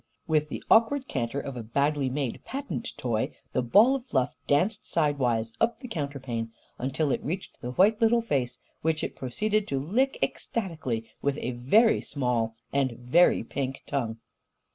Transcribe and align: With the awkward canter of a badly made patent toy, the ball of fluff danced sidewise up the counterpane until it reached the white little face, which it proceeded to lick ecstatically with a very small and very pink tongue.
With 0.25 0.49
the 0.49 0.63
awkward 0.71 1.07
canter 1.07 1.39
of 1.39 1.55
a 1.55 1.61
badly 1.61 2.09
made 2.09 2.43
patent 2.43 2.91
toy, 2.97 3.35
the 3.53 3.61
ball 3.61 3.93
of 3.93 4.03
fluff 4.07 4.35
danced 4.47 4.83
sidewise 4.83 5.53
up 5.61 5.77
the 5.77 5.87
counterpane 5.87 6.49
until 6.79 7.11
it 7.11 7.23
reached 7.23 7.61
the 7.61 7.73
white 7.73 8.01
little 8.01 8.23
face, 8.23 8.57
which 8.81 9.03
it 9.03 9.15
proceeded 9.15 9.67
to 9.67 9.77
lick 9.77 10.17
ecstatically 10.23 11.05
with 11.21 11.37
a 11.37 11.51
very 11.51 12.01
small 12.01 12.55
and 12.73 12.93
very 12.97 13.43
pink 13.43 13.83
tongue. 13.85 14.17